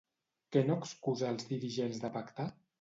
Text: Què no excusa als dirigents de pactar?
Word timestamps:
Què 0.55 0.63
no 0.69 0.77
excusa 0.85 1.29
als 1.35 1.47
dirigents 1.53 2.05
de 2.07 2.15
pactar? 2.19 2.53